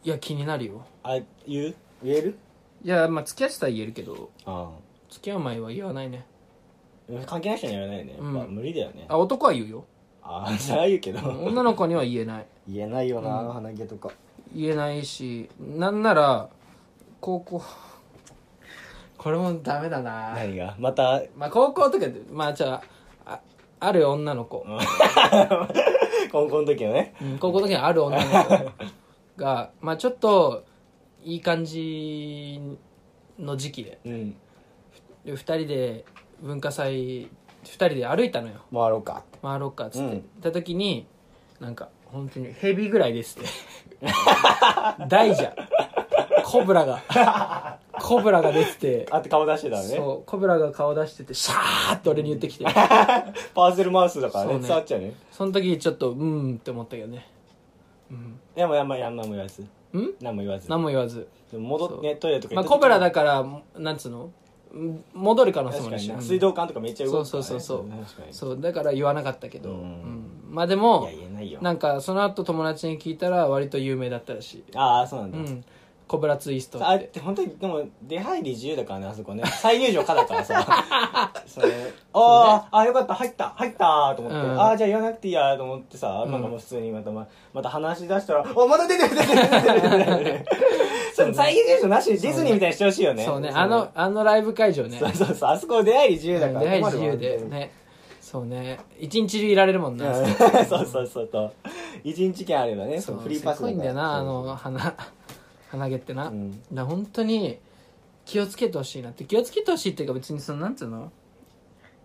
[0.04, 0.86] いや気になるよ。
[1.02, 1.74] あ、言う？
[2.04, 2.38] 言える？
[2.84, 4.30] いやまあ付き合ってたら言えるけど。
[4.46, 4.70] あ
[5.10, 6.24] 付き合う前は言わないね。
[7.10, 7.24] あ。
[7.26, 8.18] 関係ない人には言わないよね。
[8.20, 8.54] うん。
[8.54, 9.06] 無理だよね。
[9.08, 9.84] あ男は言うよ
[10.30, 11.20] ああ、じゃあ言うけど。
[11.30, 14.10] 女の子には言えない言えないよな、鼻毛とか。
[14.54, 16.48] 言えないしなんなら
[17.20, 17.62] 高校
[19.18, 20.74] これもダメだな何が？
[20.78, 22.82] また、まあ高校とかでまあじゃ
[23.26, 23.40] ああ
[23.80, 24.64] ある女の子、
[26.32, 27.14] 高校の時のね。
[27.20, 28.70] うん高校の時にある女の子
[29.36, 30.64] がまあちょっと
[31.24, 32.60] いい感じ
[33.38, 34.30] の時期でうん。
[35.24, 36.04] で2人で
[36.40, 37.28] 文化祭2
[37.64, 39.24] 人で歩いたのよ回ろうか。
[39.42, 40.10] 回ろうかっつって、うん。
[40.10, 41.06] 行った時に
[41.60, 43.48] なんか本当にヘビぐらいですって。
[45.08, 45.52] 大じゃん
[46.44, 47.78] コブラが。
[47.92, 49.06] コブラが出てて。
[49.10, 49.88] あって顔出してたのね。
[49.96, 50.30] そう。
[50.30, 52.64] コブラが顔出しててシャーって俺に言ってきて。
[53.54, 54.66] パーセルマウスだからね、そうね。
[54.68, 55.14] 伝わっちゃうね。
[55.30, 57.26] その時ちょっとうーんって思ったけどね。
[58.10, 58.40] うん。
[58.56, 59.62] いや、もうやんま、やんまも言わず。
[59.62, 59.66] ん？
[60.22, 60.70] 何も言わず。
[60.70, 61.28] 何も言わず。
[61.52, 62.02] でも戻っそう。
[62.02, 63.44] ね、トイレとかまあコブラだから
[63.76, 64.24] なんつうの？
[64.24, 64.32] うん
[65.14, 68.60] 戻る可能性もあるし、水道管とかめっちゃ動くから、ね、そうそうそうそう。
[68.60, 69.76] だから言わなかったけど、うん。
[69.76, 70.24] うん。
[70.50, 71.08] まあでも
[71.60, 74.64] なんかその後友達に聞いたら割と有名だったらしい。
[74.74, 75.64] ああそうなんだ、うん
[76.08, 77.20] コブラツイストあれって。
[77.20, 79.44] 本当にでも出入り自由だからねあそこね。
[79.44, 81.34] 再入場可だからさ。
[81.46, 83.14] それあーあよかった。
[83.14, 83.50] 入った。
[83.50, 84.60] 入ったと思って、うん。
[84.60, 86.32] ああじゃあ言わなくていいやと思ってさ、うん。
[86.32, 90.24] なんかもう普通にまたままた話し出したら「おまた出てる出てる出てる出てる出て。
[90.24, 90.46] る」
[91.14, 93.24] それ再入場なしでディズニーみたいにしてほしいよね。
[93.24, 93.50] そうね。
[93.52, 94.98] あのあのライブ会場ね。
[94.98, 95.50] そうそうそう。
[95.50, 97.38] あそこ出入り自由だから出会い自由で。
[97.38, 97.70] ね。
[98.20, 98.78] そうね。
[99.00, 100.26] 一日中いられるもんな、うん。
[100.68, 101.50] そうそうそうと
[102.04, 104.94] 一日券あればねそそううフリーパスすごいんだよなあの鼻
[105.70, 106.50] 鼻毛ってな、うん。
[106.50, 107.58] だから本当に
[108.24, 109.24] 気をつけてほしいなって。
[109.24, 111.12] 気をつけてほしいっていうか別にそのなんつうの？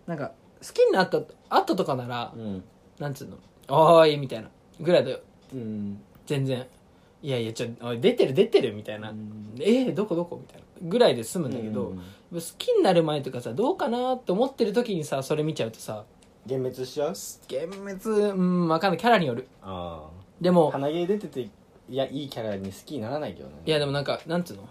[0.07, 0.31] なんか
[0.65, 2.63] 好きになった後とかなら、うん。
[2.99, 3.37] なんつうの
[3.69, 4.49] おーいみたいな。
[4.79, 5.19] ぐらいだよ。
[5.53, 6.01] うん。
[6.25, 6.65] 全然
[7.21, 10.37] いやいやちょおい出てる出てるみたいな、うんえー、どこどこ？
[10.41, 10.63] みたいな。
[10.81, 11.97] ぐらいで済むんだけど、うん。
[12.33, 16.03] 好きになる前とかさどうかなって思ってる時にさそれ見ちゃうとさ
[16.45, 17.13] 幻滅しちゃう？
[17.49, 18.99] 幻滅うん分かんない。
[18.99, 19.47] キャラによる。
[19.61, 20.09] あ
[20.41, 21.49] でも鼻毛出てて
[21.89, 23.55] いやいいキャラに好きにならないけどね。
[23.65, 24.67] いやでもなんかなんつうの？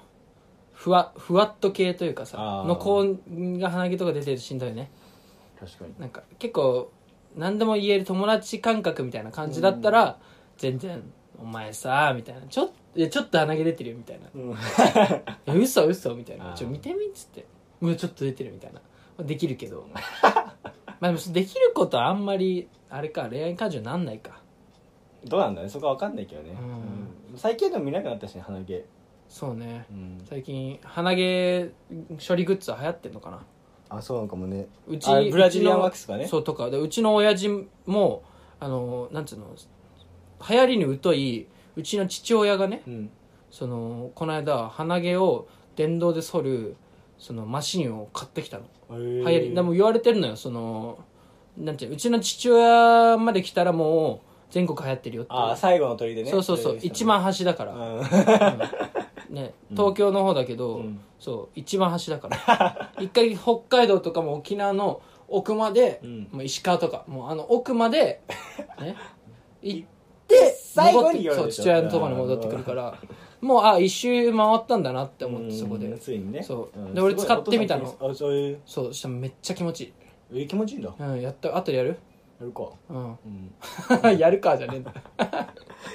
[0.72, 2.66] ふわふわっと系というかさあー。
[2.66, 3.04] の子
[3.60, 4.90] が鼻毛とか出てるとしんどいよね。
[5.60, 5.94] 確かに。
[5.98, 6.90] なんか結構
[7.36, 10.18] 何でも言える友達感覚みたいな感じだったら、
[10.58, 11.02] 全然
[11.40, 14.26] 「お前さ」みたいな「ちょっいやちょっと鼻毛出てるよ」みたいな。
[14.34, 14.54] うん「い
[15.46, 16.50] や嘘嘘みたいな。
[16.50, 17.46] あー「ちょ見てみ」っつって
[17.80, 18.80] 「うわちょっと出てる」みたいな。
[19.24, 19.86] できるけど。
[21.00, 24.40] まあでもできることはあんまりあれか恋愛感情になんないか。
[25.24, 25.68] どうなんだね。
[25.68, 27.01] そこは分かんないけどね、うんうん
[27.36, 28.84] 最近でも見なくなったしね鼻毛。
[29.28, 29.86] そうね。
[29.90, 30.22] うん。
[30.28, 31.70] 最近鼻毛
[32.28, 33.40] 処理グッズは流行ってんのかな。
[33.88, 34.66] あそうなのかもね。
[34.86, 36.26] うちあブラジリアンワックスかね。
[36.26, 37.48] そうとかでうちの親父
[37.86, 38.22] も
[38.60, 39.54] あのなんつうの
[40.48, 43.10] 流行りに疎いうちの父親がねうん。
[43.50, 46.76] そのこの間鼻毛を電動で剃る
[47.18, 48.64] そのマシンを買ってきたの。
[48.98, 49.54] 流流行り。
[49.54, 50.98] でも言われてるのよその
[51.56, 55.38] なんていうのうちの父親まで来たらもう全国流行ってるよっていう。
[55.38, 56.30] ああ最後の鳥でね。
[56.30, 56.78] そうそうそう。
[56.80, 58.02] 一番端だから、う
[59.32, 59.34] ん。
[59.34, 61.00] ね、東京の方だけど、うん。
[61.18, 61.58] そう。
[61.58, 62.92] 一番端だから。
[63.00, 66.28] 一回北海道とかも沖縄の奥まで、うん。
[66.30, 68.20] もう石川とかもうあの奥まで、
[68.78, 68.94] ね、
[69.62, 69.86] 行っ
[70.28, 72.98] て最後戻ってそう父親のところに戻ってくるから
[73.40, 75.86] もうあ一周回ったんだなって思ってそこで。
[75.86, 76.42] うんついにね。
[76.42, 76.78] そう。
[76.78, 76.94] うん。
[76.94, 77.96] で俺すごい使ってみたの。
[78.00, 78.60] あそういう。
[78.66, 79.92] そうそしたらめっちゃ気持ちいい、
[80.32, 80.92] えー気持ちいいんだ。
[80.98, 81.56] やうん、やった。
[81.56, 81.96] 後でやる？
[82.42, 82.64] るか。
[82.90, 83.18] うん。
[84.04, 84.18] うん。
[84.18, 84.92] やるかじゃねえんだ。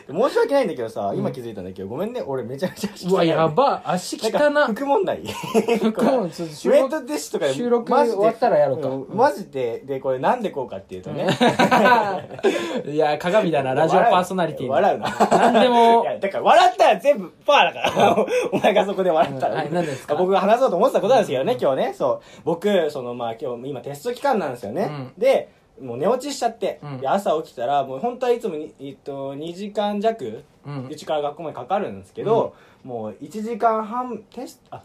[0.10, 2.22] 申し訳ないんだけどさ今気づいたんだけどごめんね。
[2.26, 3.82] 俺めちゃめちゃうわやば。
[3.86, 5.24] 足汚なんかな服問題。
[5.26, 8.90] 服もちょっとウェットティッシュとかで収録マジで終わったらやろうか。
[8.90, 9.06] ん。
[9.10, 11.28] マジででこれなんでこうかっていうとね。
[12.86, 13.74] いや鏡だな。
[13.74, 15.10] ラジオパーソナリティの笑うな。
[15.32, 16.02] 何でも。
[16.04, 18.18] いやだから笑ったら全部パーだから。
[18.52, 19.60] お前がそこで笑ったら、うん。
[19.60, 20.16] はい何ですか？
[20.16, 21.94] 僕が話そうと思ってたことなんですけどね今日ね。
[21.94, 22.42] そう。
[22.44, 25.14] 僕そのまあ今日今テスト期間なんですよね、うん。
[25.18, 25.50] で
[25.82, 26.98] もう寝落ちしちゃって、うん。
[27.00, 30.88] で朝起きたらもう本当はいつもに、えっと、2時間弱うん。
[30.88, 34.84] うちから学校までかかるんですけど、もう1時間半テストあ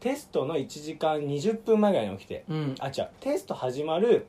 [0.00, 2.74] テストの1時間20分前ぐらいに起きて、うん。
[2.80, 4.26] あ違うテスト始まる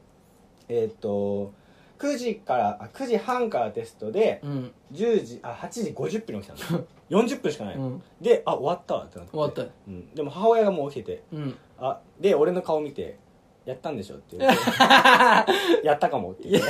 [0.69, 1.53] えっ、と
[1.99, 4.71] 9時からあ9時半からテストでうん。
[4.93, 8.03] 10時あ8時50分に起きたの40 分しかない、うん。
[8.21, 9.31] であ終わったわってなって。
[9.31, 9.63] 終わった。
[9.63, 11.57] うん、でも母親がもう起きててうん。
[11.79, 13.17] あで俺の顔見て
[13.67, 14.57] 「やったんでしょ」って言って
[15.85, 16.69] 「やったかも」って言って。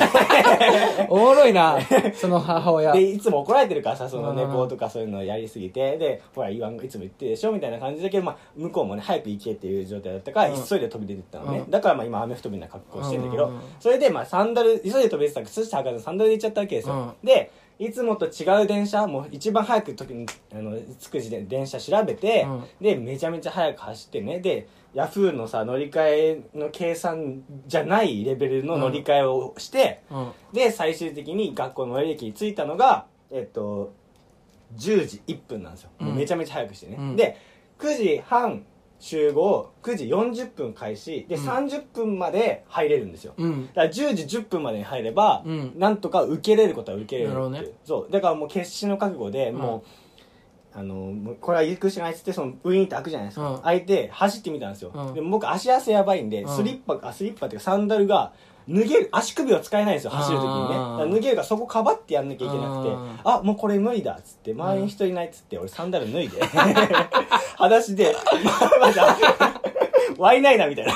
[1.09, 1.77] おもろいな
[2.13, 2.91] その母親。
[2.91, 5.97] でいつも怒られてるからさその寝うん坊とかそういうのやりすぎて。
[5.97, 11.71] でほら言わんいつも言ってるでしょみたいな感じだけど、まあ、向こうもね早く行けっていう状態だったから、うん急いで飛び出てったのね、うん。
[11.71, 17.13] だからまあ今アメフトみたいな格好してるんだけど、うんそれでまあサンダル急いで飛び出てた靴下履かずにサンダルで行っちゃったわけですよ、うん。
[17.23, 22.63] でいつもと違う電車もう一番早く時にあの着く時点で電車調べて、うん。
[22.81, 24.39] でめちゃめちゃ早く走ってね。
[24.39, 30.31] でヤフーのさ乗り換えの計算じゃないレベルの乗り換えをして、うん。
[30.53, 33.93] で最終的に学校の最寄り駅に着いたのがえっと
[34.75, 37.15] 10時1分なんですよ、もうめちゃめちゃ早くしてね、うん。
[37.15, 37.37] で
[37.79, 38.65] 9時半
[38.99, 41.25] 集合9時40分開始。
[41.29, 41.47] で、うん。
[41.47, 43.33] 30分まで入れるんですよ。
[43.37, 43.67] うん。
[43.67, 45.73] だから10時10分までに入れば、うん。
[45.77, 47.49] なんとか受けれることは受けれるっていう。
[47.51, 47.63] ね。
[47.85, 48.11] そう。
[48.11, 49.57] だからもう決死の覚悟で、うん。
[49.57, 49.89] もう
[50.77, 53.61] あのこれは行くしかないっつってそのウィーンって開くじゃないですか、うん。
[53.61, 56.55] 開いて走ってみたんですよ、うんでも僕足汗やばいんで、うん。
[56.55, 58.33] スリッパあスリッパっていうかサンダルが
[58.69, 61.13] 脱げる足首を使えないんですよ走る時にね。
[61.15, 62.89] 脱げるからそこかばってやんなきゃいけなくて。
[62.89, 66.41] うんあもうこれ無理だっつって周りに人いないっつって俺サンダル脱いで。
[67.57, 69.17] 裸足でまあまだ
[70.17, 70.93] ワイないなみたいな。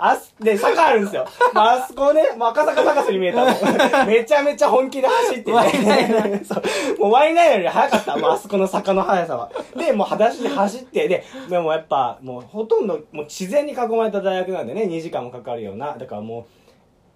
[0.00, 3.44] あすで坂あるんですよ、まあ、あそこねもう赤坂サカスに見えた。
[3.44, 5.52] のめちゃめちゃ本気で走ってて。
[5.52, 6.62] ワイないそう。
[7.00, 8.16] もうワイないより速かった。
[8.16, 9.50] もうあそこの坂の速さは。
[9.76, 11.08] でもう裸足で走って。
[11.08, 14.84] ででもやっぱもうほとんどもう自然に囲まれた大学なんでね。
[14.84, 15.96] 2時間もかかるような。
[15.98, 16.44] だからもう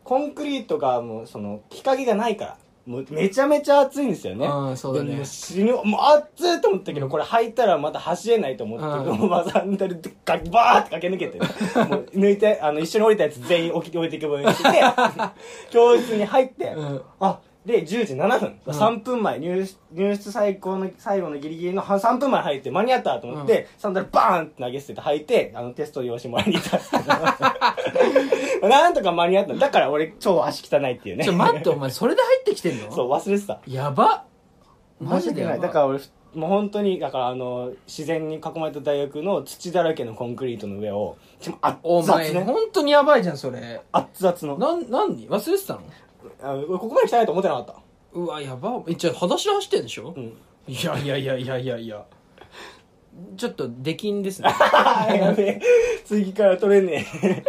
[0.05, 4.47] コンクリートがもうその日陰がないからもうめちゃめちゃ暑いんですよね。
[4.47, 5.11] うんそうだね。
[5.11, 9.29] でもう死ぬもう暑いと思ったけどこれ履いたらまた走れないと思って、うん。
[9.29, 11.38] まあサンダルバーって駆け抜けて
[11.88, 14.81] もう抜いてあの一緒に降りたやつ全員置き置いていく分にして
[15.71, 17.03] 教室に入って、うん。
[17.21, 18.75] あで10時7分、うん。
[18.75, 19.38] 3分前。
[19.38, 26.77] 入室入室最高の最後のギリギリのは3分前入って間に合ったと思って、サンダルバーンって投げ捨てて履いてあのテスト用紙もらいに行った。
[26.77, 26.98] んですけ
[28.61, 29.55] どなんとか間に合った。
[29.55, 31.25] だから俺超足汚いっていうね。
[31.25, 32.90] ちょ待ってお前それで入ってきてんの？
[32.94, 33.61] そう忘れてた。
[33.68, 34.25] やば。
[35.01, 35.59] マジでやば。
[35.59, 36.01] だから俺
[36.35, 42.33] もう本当にだからあの自然に囲まれた大学の土だらけのコンクリートの上をちょ熱お々ね。
[42.33, 43.83] 前本当にやばいじゃんそれ。
[43.92, 44.59] 熱々の。
[44.59, 45.29] なん何？
[45.29, 45.81] 忘れてたの？
[46.43, 47.75] あのここまで来たいと思ってなかった。
[48.15, 48.83] うわやば。
[48.87, 50.25] えじゃあ裸足で走ってんでしょ、うん。
[50.69, 52.05] いやいやいやいやいやいや。
[53.37, 54.49] ちょっと出禁ですね。
[55.19, 55.61] やべえ。
[56.05, 57.43] 次から取れんねえ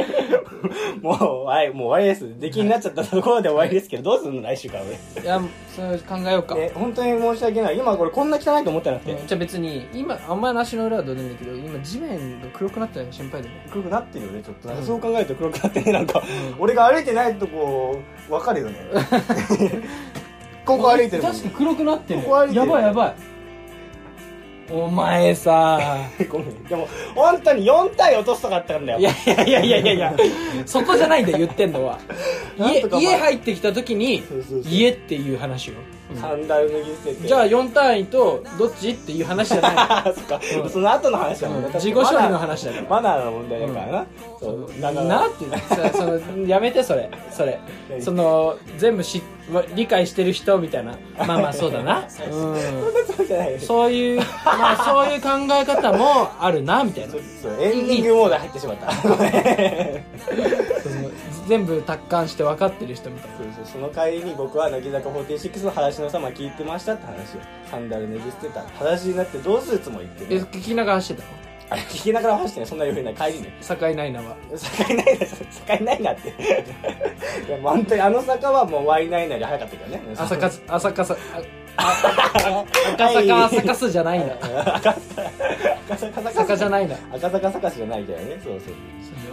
[1.02, 4.84] もうはいもう終わりです出禁になっちゃったところで終わりですけどどうすんの来週から。
[4.84, 5.42] 俺いや
[5.76, 7.78] それ考えようか、ね本当に申し訳ない。
[7.78, 9.24] 今これこんな汚いと思ってなくて。
[9.28, 13.68] じゃあ別に今あんまり足の裏はどうでもいいんだけど今地面が黒くなったら心配だよね。
[13.72, 14.68] 黒くなってるよねちょっと。
[14.68, 14.88] なんかうん。
[14.88, 16.62] そう考えると黒くなってねなんか、うん。
[16.62, 18.00] 俺が歩いてないとこ
[18.30, 18.78] 分かるよね。
[20.66, 22.22] ここ歩いてるもん確かに黒くなってる。
[22.22, 22.60] ここ歩いてる。
[22.62, 23.33] やばいやばい
[24.74, 25.80] お前さ。
[26.28, 26.64] ごめん。
[26.64, 30.16] でも本当に4体落としたかったんだよいやいやいやいやいやいや。
[30.66, 32.00] そこじゃないんだよ言ってんのは。
[32.58, 34.24] 家入ってきた時に
[34.68, 35.74] 家っていう話を
[36.16, 37.14] サンダル脱ぎ捨て。
[37.16, 39.74] てじゃあ4単位とどっちっていう話じゃない。
[39.78, 40.70] あ そっか、うん。
[40.70, 41.74] その後の話だもんね、うん。
[41.74, 42.88] 自己処理の話だから。
[42.90, 44.06] マナーの問題だからな、
[44.40, 44.70] そう。
[44.82, 47.10] だからなってさそのやめてそれ。
[47.32, 47.60] それ。
[47.90, 48.02] 何？
[48.02, 49.22] その全部し
[49.76, 50.96] 理解してる人みたいな。
[51.26, 52.54] まあまあそうだな、 うそん。
[52.54, 52.60] な
[53.06, 53.56] つもりじゃない。
[53.56, 57.12] ん、そういうまあそういう考え方もあるなみたいな。
[57.12, 57.54] そうそう。
[57.62, 58.88] エンディングモード入ってしまった
[61.48, 63.38] 全部達観して分かってる人みたいな。
[63.38, 68.62] そうそうその帰りに僕は乃木坂46の話の様聞いてましたって話をサンダル脱ぎ捨てた。
[68.62, 71.34] 裸足になってどうするつもりってえね聞きながら走ってたの？
[71.70, 73.16] あれ聞きながら走ってねそんな余裕ない。
[73.16, 73.54] 帰りね。
[73.62, 74.36] 境ないなは。
[74.56, 75.26] 坂井ないな。
[75.52, 76.30] 坂井ないなって。
[77.48, 80.02] いやもう本当にあの坂はもうワイナイナより早かったけどね。
[80.16, 81.16] 朝か朝かさ
[81.76, 84.36] あ赤坂朝かすじゃないんだ
[84.76, 85.22] 赤坂
[85.90, 88.74] 赤坂坂じゃないんだ赤坂坂市じゃないけどねそうそう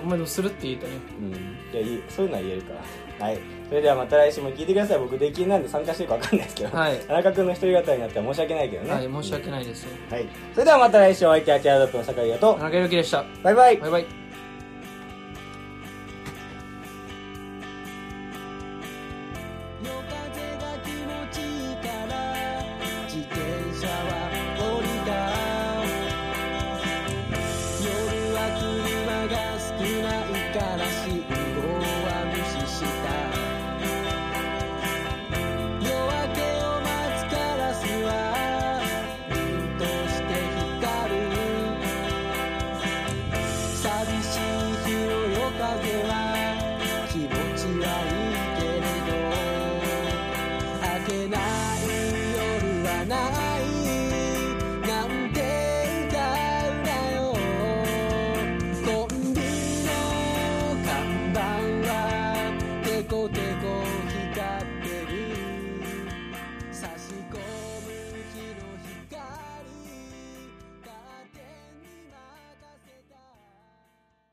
[0.03, 1.33] お前でもするって言ったねうん。
[1.33, 1.35] い
[1.75, 2.03] やいい。
[2.09, 2.73] そういうのは言えるか
[3.21, 3.27] ら。
[3.27, 3.39] はい。
[3.69, 4.99] それではまた来週も聞いてください。
[4.99, 6.99] 僕出禁なんで参加してるか分かんないですけど、はい。
[6.99, 8.91] 田中君の一人語りになっては申し訳ないけどね。
[8.91, 9.85] はい申し訳ないです。
[9.85, 10.29] よはい。
[10.53, 12.55] それではまた来週お相手はチャードップの酒井だと。
[12.55, 13.25] 田中裕樹でした。
[13.43, 13.77] バイバイ。
[13.77, 14.20] バイバイ